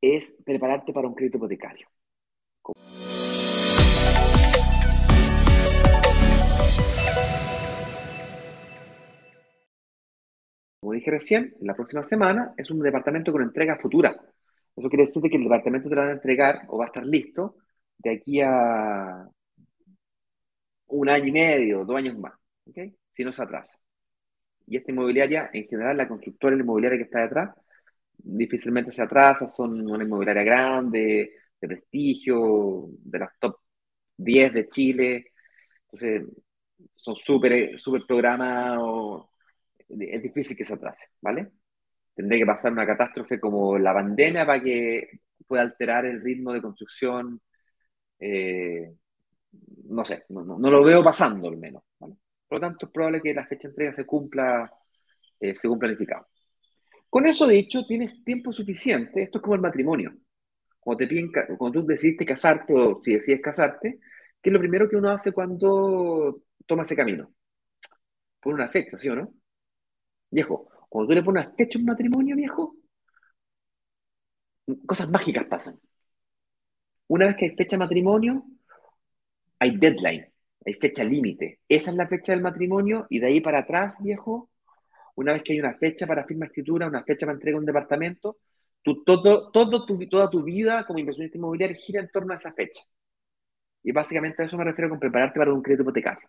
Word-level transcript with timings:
es 0.00 0.36
prepararte 0.44 0.92
para 0.92 1.08
un 1.08 1.14
crédito 1.14 1.38
hipotecario. 1.38 1.88
Como 10.80 10.92
dije 10.92 11.10
recién, 11.10 11.54
la 11.60 11.74
próxima 11.74 12.02
semana 12.02 12.54
es 12.56 12.70
un 12.70 12.80
departamento 12.80 13.32
con 13.32 13.42
entrega 13.42 13.76
futura. 13.78 14.16
Eso 14.76 14.88
quiere 14.88 15.06
decir 15.06 15.22
que 15.22 15.36
el 15.36 15.42
departamento 15.42 15.88
te 15.88 15.94
lo 15.94 16.02
van 16.02 16.10
a 16.10 16.14
entregar 16.14 16.62
o 16.68 16.78
va 16.78 16.84
a 16.84 16.88
estar 16.88 17.04
listo 17.04 17.56
de 17.98 18.12
aquí 18.14 18.40
a 18.40 19.28
un 20.86 21.08
año 21.08 21.26
y 21.26 21.32
medio, 21.32 21.84
dos 21.84 21.96
años 21.96 22.16
más, 22.16 22.32
¿okay? 22.66 22.94
si 23.12 23.24
no 23.24 23.32
se 23.32 23.42
atrasa. 23.42 23.76
Y 24.66 24.76
esta 24.76 24.92
inmobiliaria, 24.92 25.50
en 25.52 25.66
general, 25.66 25.96
la 25.96 26.08
constructora 26.08 26.54
inmobiliaria 26.54 26.98
que 26.98 27.04
está 27.04 27.22
detrás, 27.22 27.54
difícilmente 28.18 28.92
se 28.92 29.02
atrasa, 29.02 29.48
son 29.48 29.88
una 29.88 30.04
inmobiliaria 30.04 30.42
grande, 30.42 31.32
de 31.60 31.68
prestigio, 31.68 32.88
de 32.90 33.18
las 33.18 33.30
top 33.38 33.56
10 34.16 34.52
de 34.52 34.68
Chile, 34.68 35.32
entonces 35.90 36.28
son 36.94 37.16
súper 37.16 37.78
super 37.78 38.02
programados, 38.06 39.26
es 39.88 40.22
difícil 40.22 40.56
que 40.56 40.64
se 40.64 40.74
atrase, 40.74 41.06
¿vale? 41.20 41.50
Tendría 42.14 42.40
que 42.40 42.46
pasar 42.46 42.72
una 42.72 42.86
catástrofe 42.86 43.40
como 43.40 43.78
la 43.78 43.94
pandemia 43.94 44.44
para 44.46 44.62
que 44.62 45.20
pueda 45.46 45.62
alterar 45.62 46.04
el 46.04 46.20
ritmo 46.20 46.52
de 46.52 46.62
construcción. 46.62 47.40
Eh, 48.18 48.92
no 49.88 50.04
sé, 50.04 50.24
no, 50.28 50.58
lo 50.58 50.84
veo 50.84 51.02
pasando 51.02 51.48
al 51.48 51.56
menos. 51.56 51.82
¿vale? 51.98 52.16
Por 52.46 52.58
lo 52.58 52.60
tanto, 52.60 52.86
es 52.86 52.92
probable 52.92 53.20
que 53.22 53.34
la 53.34 53.46
fecha 53.46 53.68
de 53.68 53.72
entrega 53.72 53.92
se 53.92 54.06
cumpla 54.06 54.70
eh, 55.40 55.54
según 55.54 55.78
planificado. 55.78 56.26
Con 57.10 57.26
eso 57.26 57.46
dicho, 57.46 57.86
tienes 57.86 58.22
tiempo 58.24 58.52
suficiente. 58.52 59.22
Esto 59.22 59.38
es 59.38 59.42
como 59.42 59.54
el 59.54 59.60
matrimonio. 59.60 60.14
Cuando, 60.80 61.06
te 61.06 61.56
cuando 61.58 61.80
tú 61.82 61.86
decidiste 61.86 62.26
casarte 62.26 62.74
o 62.74 63.00
si 63.02 63.14
decides 63.14 63.42
casarte, 63.42 64.00
¿qué 64.42 64.50
es 64.50 64.52
lo 64.52 64.60
primero 64.60 64.88
que 64.88 64.96
uno 64.96 65.10
hace 65.10 65.32
cuando 65.32 66.42
toma 66.66 66.84
ese 66.84 66.96
camino? 66.96 67.32
Pone 68.40 68.54
una 68.56 68.68
fecha, 68.68 68.98
¿sí 68.98 69.08
o 69.08 69.14
no? 69.16 69.32
Viejo, 70.30 70.68
cuando 70.88 71.08
tú 71.08 71.14
le 71.14 71.22
pones 71.22 71.48
fecha 71.56 71.78
a 71.78 71.80
un 71.80 71.86
matrimonio, 71.86 72.36
viejo, 72.36 72.74
cosas 74.86 75.08
mágicas 75.10 75.46
pasan. 75.46 75.78
Una 77.08 77.26
vez 77.26 77.36
que 77.36 77.44
hay 77.46 77.56
fecha 77.56 77.76
de 77.76 77.80
matrimonio, 77.80 78.46
hay 79.58 79.76
deadline, 79.76 80.32
hay 80.64 80.74
fecha 80.74 81.04
límite. 81.04 81.60
Esa 81.68 81.90
es 81.90 81.96
la 81.96 82.08
fecha 82.08 82.32
del 82.32 82.42
matrimonio 82.42 83.06
y 83.10 83.20
de 83.20 83.26
ahí 83.26 83.40
para 83.40 83.60
atrás, 83.60 83.96
viejo, 84.00 84.50
una 85.20 85.32
vez 85.34 85.42
que 85.42 85.52
hay 85.54 85.60
una 85.60 85.74
fecha 85.74 86.06
para 86.06 86.24
firma 86.24 86.46
escritura, 86.46 86.86
una 86.88 87.04
fecha 87.04 87.26
para 87.26 87.36
entrega 87.36 87.58
un 87.58 87.66
departamento, 87.66 88.38
todo, 88.82 89.50
todo 89.52 89.84
toda 89.86 90.30
tu 90.30 90.42
vida 90.42 90.84
como 90.86 90.98
inversionista 90.98 91.36
inmobiliario 91.38 91.76
gira 91.78 92.00
en 92.00 92.10
torno 92.10 92.32
a 92.32 92.36
esa 92.36 92.52
fecha. 92.52 92.82
Y 93.82 93.92
básicamente 93.92 94.42
a 94.42 94.46
eso 94.46 94.56
me 94.58 94.64
refiero 94.64 94.90
con 94.90 94.98
prepararte 95.00 95.38
para 95.38 95.52
un 95.52 95.62
crédito 95.62 95.82
hipotecario. 95.82 96.28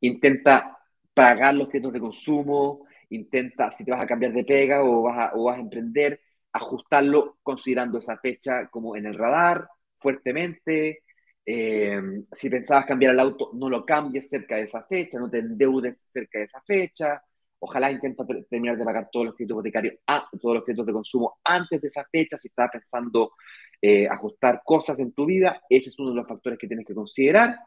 Intenta 0.00 0.78
pagar 1.14 1.54
los 1.54 1.68
créditos 1.68 1.92
de 1.94 2.00
consumo, 2.00 2.86
intenta, 3.10 3.72
si 3.72 3.84
te 3.84 3.90
vas 3.92 4.02
a 4.02 4.06
cambiar 4.06 4.32
de 4.32 4.44
pega 4.44 4.84
o 4.84 5.02
vas 5.02 5.18
a, 5.18 5.36
o 5.36 5.44
vas 5.44 5.58
a 5.58 5.60
emprender, 5.62 6.20
ajustarlo 6.52 7.38
considerando 7.42 7.98
esa 7.98 8.18
fecha 8.18 8.68
como 8.70 8.96
en 8.96 9.06
el 9.06 9.14
radar 9.18 9.68
fuertemente. 9.98 11.04
Eh, 11.46 12.00
si 12.32 12.50
pensabas 12.50 12.86
cambiar 12.86 13.14
el 13.14 13.20
auto, 13.20 13.50
no 13.54 13.68
lo 13.70 13.84
cambies 13.86 14.28
cerca 14.30 14.56
de 14.56 14.62
esa 14.64 14.84
fecha, 14.86 15.18
no 15.18 15.30
te 15.30 15.38
endeudes 15.40 16.02
cerca 16.12 16.38
de 16.40 16.46
esa 16.46 16.62
fecha. 16.62 17.22
Ojalá 17.60 17.90
intenta 17.92 18.24
terminar 18.48 18.76
de 18.76 18.84
pagar 18.84 19.08
todos 19.12 19.26
los 19.26 19.34
créditos 19.34 19.54
hipotecarios, 19.56 19.94
a, 20.06 20.28
todos 20.40 20.56
los 20.56 20.64
créditos 20.64 20.86
de 20.86 20.92
consumo 20.92 21.38
antes 21.44 21.80
de 21.80 21.88
esa 21.88 22.04
fecha. 22.10 22.36
Si 22.36 22.48
estás 22.48 22.70
pensando 22.72 23.32
eh, 23.80 24.08
ajustar 24.08 24.62
cosas 24.64 24.98
en 24.98 25.12
tu 25.12 25.26
vida, 25.26 25.62
ese 25.68 25.90
es 25.90 25.98
uno 25.98 26.10
de 26.10 26.16
los 26.16 26.28
factores 26.28 26.58
que 26.58 26.66
tienes 26.66 26.86
que 26.86 26.94
considerar. 26.94 27.58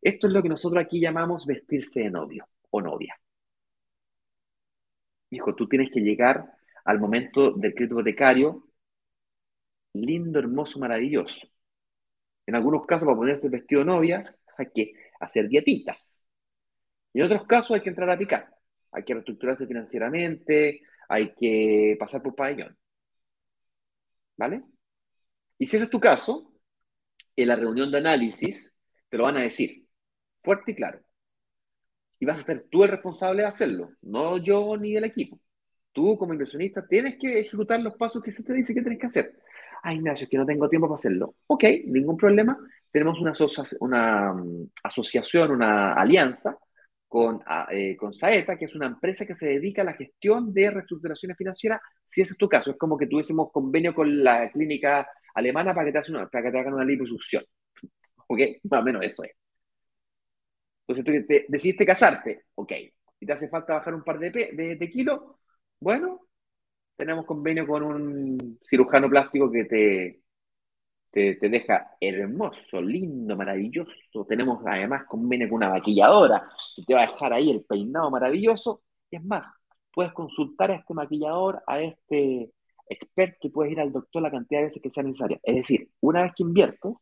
Esto 0.00 0.26
es 0.26 0.32
lo 0.32 0.42
que 0.42 0.48
nosotros 0.48 0.82
aquí 0.82 1.00
llamamos 1.00 1.46
vestirse 1.46 2.00
de 2.00 2.10
novio 2.10 2.48
o 2.70 2.80
novia 2.80 3.16
hijo, 5.30 5.54
tú 5.54 5.68
tienes 5.68 5.90
que 5.90 6.00
llegar 6.00 6.52
al 6.84 6.98
momento 7.00 7.52
del 7.52 7.74
crédito 7.74 7.94
hipotecario 7.96 8.64
lindo, 9.94 10.38
hermoso, 10.38 10.78
maravilloso. 10.78 11.34
En 12.46 12.54
algunos 12.54 12.86
casos, 12.86 13.06
para 13.06 13.16
ponerse 13.16 13.46
el 13.46 13.50
vestido 13.50 13.80
de 13.80 13.86
novia, 13.86 14.36
hay 14.58 14.66
que 14.74 14.92
hacer 15.20 15.48
dietitas. 15.48 16.16
En 17.14 17.24
otros 17.24 17.46
casos 17.46 17.72
hay 17.72 17.80
que 17.80 17.88
entrar 17.90 18.10
a 18.10 18.18
picar. 18.18 18.55
Hay 18.96 19.04
que 19.04 19.14
reestructurarse 19.14 19.66
financieramente, 19.66 20.82
hay 21.08 21.34
que 21.34 21.96
pasar 22.00 22.22
por 22.22 22.34
pabellón. 22.34 22.76
¿Vale? 24.36 24.62
Y 25.58 25.66
si 25.66 25.76
ese 25.76 25.84
es 25.84 25.90
tu 25.90 26.00
caso, 26.00 26.52
en 27.36 27.48
la 27.48 27.56
reunión 27.56 27.90
de 27.90 27.98
análisis 27.98 28.72
te 29.08 29.18
lo 29.18 29.24
van 29.24 29.36
a 29.36 29.42
decir, 29.42 29.86
fuerte 30.42 30.72
y 30.72 30.74
claro 30.74 31.06
y 32.18 32.26
vas 32.26 32.40
a 32.40 32.44
ser 32.44 32.66
tú 32.70 32.84
el 32.84 32.90
responsable 32.90 33.42
de 33.42 33.48
hacerlo, 33.48 33.90
no 34.02 34.38
yo 34.38 34.76
ni 34.76 34.96
el 34.96 35.04
equipo. 35.04 35.40
Tú 35.92 36.16
como 36.18 36.32
inversionista 36.32 36.86
tienes 36.86 37.16
que 37.18 37.40
ejecutar 37.40 37.80
los 37.80 37.94
pasos 37.96 38.22
que 38.22 38.32
se 38.32 38.42
te 38.42 38.52
dice 38.52 38.74
que 38.74 38.82
tienes 38.82 38.98
que 38.98 39.06
hacer. 39.06 39.38
Ay, 39.82 39.96
Ignacio, 39.96 40.24
es 40.24 40.30
que 40.30 40.36
no 40.36 40.46
tengo 40.46 40.68
tiempo 40.68 40.88
para 40.88 40.98
hacerlo. 40.98 41.36
Ok, 41.46 41.64
ningún 41.86 42.16
problema. 42.16 42.58
Tenemos 42.90 43.18
una, 43.20 43.32
una 43.80 44.32
mm, 44.32 44.70
asociación, 44.82 45.50
una 45.52 45.94
alianza 45.94 46.58
con, 47.16 47.42
eh, 47.70 47.96
con 47.96 48.12
Saeta, 48.12 48.58
que 48.58 48.66
es 48.66 48.74
una 48.74 48.88
empresa 48.88 49.24
que 49.24 49.34
se 49.34 49.46
dedica 49.46 49.80
a 49.80 49.86
la 49.86 49.94
gestión 49.94 50.52
de 50.52 50.70
reestructuraciones 50.70 51.38
financieras, 51.38 51.80
si 52.04 52.20
ese 52.20 52.32
es 52.34 52.36
tu 52.36 52.46
caso. 52.46 52.72
Es 52.72 52.76
como 52.76 52.98
que 52.98 53.06
tuviésemos 53.06 53.50
convenio 53.50 53.94
con 53.94 54.22
la 54.22 54.50
clínica 54.50 55.08
alemana 55.34 55.74
para 55.74 55.90
que 55.90 55.98
te, 55.98 56.10
una, 56.12 56.28
hagan 56.30 56.74
una 56.74 56.84
liposucción. 56.84 57.42
Ok, 58.26 58.40
más 58.64 58.82
o 58.82 58.84
menos 58.84 59.02
eso 59.02 59.24
es. 59.24 59.30
Entonces 60.86 61.04
tú 61.06 61.26
te, 61.26 61.46
decidiste 61.48 61.86
casarte, 61.86 62.44
ok, 62.54 62.72
y 63.18 63.24
te 63.26 63.32
hace 63.32 63.48
falta 63.48 63.72
bajar 63.72 63.94
un 63.94 64.04
par 64.04 64.18
de, 64.18 64.30
de, 64.78 64.90
kilos, 64.90 65.18
bueno, 65.80 66.20
tenemos 66.96 67.24
convenio 67.24 67.66
con 67.66 67.82
un 67.82 68.58
cirujano 68.68 69.08
plástico 69.08 69.50
que 69.50 69.64
te, 69.64 70.20
te, 71.16 71.48
deja 71.48 71.96
hermoso, 71.98 72.82
lindo, 72.82 73.36
maravilloso. 73.36 73.90
Tenemos 74.28 74.62
además 74.66 75.04
convenio 75.08 75.48
con 75.48 75.56
una 75.56 75.70
maquilladora 75.70 76.46
que 76.74 76.82
te 76.82 76.94
va 76.94 77.04
a 77.04 77.06
dejar 77.06 77.32
ahí 77.32 77.50
el 77.50 77.64
peinado 77.64 78.10
maravilloso. 78.10 78.82
Y 79.10 79.16
es 79.16 79.24
más, 79.24 79.50
puedes 79.94 80.12
consultar 80.12 80.70
a 80.70 80.74
este 80.74 80.92
maquillador, 80.92 81.62
a 81.66 81.80
este 81.80 82.52
experto 82.88 83.46
y 83.46 83.50
puedes 83.50 83.72
ir 83.72 83.80
al 83.80 83.92
doctor 83.92 84.22
la 84.22 84.30
cantidad 84.30 84.60
de 84.60 84.66
veces 84.66 84.82
que 84.82 84.90
sea 84.90 85.04
necesaria. 85.04 85.40
Es 85.42 85.56
decir, 85.56 85.88
una 86.00 86.22
vez 86.22 86.32
que 86.36 86.42
inviertes, 86.42 86.92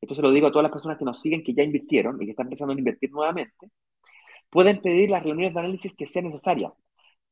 esto 0.00 0.14
se 0.16 0.22
lo 0.22 0.32
digo 0.32 0.48
a 0.48 0.50
todas 0.50 0.64
las 0.64 0.72
personas 0.72 0.98
que 0.98 1.04
nos 1.04 1.20
siguen, 1.20 1.44
que 1.44 1.54
ya 1.54 1.62
invirtieron 1.62 2.20
y 2.20 2.24
que 2.24 2.32
están 2.32 2.46
empezando 2.46 2.74
a 2.74 2.78
invertir 2.78 3.12
nuevamente, 3.12 3.70
pueden 4.50 4.82
pedir 4.82 5.10
las 5.10 5.22
reuniones 5.22 5.54
de 5.54 5.60
análisis 5.60 5.96
que 5.96 6.06
sean 6.06 6.26
necesarias. 6.26 6.72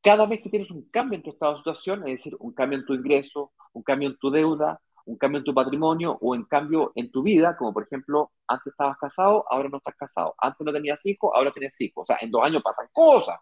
Cada 0.01 0.25
vez 0.25 0.41
que 0.41 0.49
tienes 0.49 0.71
un 0.71 0.89
cambio 0.89 1.17
en 1.17 1.23
tu 1.23 1.31
estado 1.31 1.53
de 1.53 1.57
situación, 1.59 1.99
es 2.07 2.13
decir, 2.13 2.35
un 2.39 2.53
cambio 2.53 2.79
en 2.79 2.85
tu 2.85 2.93
ingreso, 2.93 3.51
un 3.73 3.83
cambio 3.83 4.09
en 4.09 4.17
tu 4.17 4.31
deuda, 4.31 4.79
un 5.09 5.17
cambio 5.17 5.39
en 5.39 5.43
tu 5.43 5.53
patrimonio 5.55 6.17
o 6.21 6.35
en 6.35 6.43
cambio 6.45 6.91
en 6.95 7.11
tu 7.11 7.23
vida, 7.23 7.57
como 7.57 7.73
por 7.73 7.83
ejemplo, 7.83 8.31
antes 8.47 8.67
estabas 8.67 8.97
casado, 8.97 9.43
ahora 9.49 9.67
no 9.69 9.77
estás 9.77 9.95
casado, 9.95 10.35
antes 10.37 10.63
no 10.65 10.71
tenías 10.71 11.03
hijos, 11.05 11.31
ahora 11.33 11.51
tienes 11.51 11.79
hijos. 11.81 12.03
O 12.03 12.05
sea, 12.05 12.17
en 12.21 12.29
dos 12.29 12.43
años 12.43 12.61
pasan 12.63 12.87
cosas. 12.93 13.37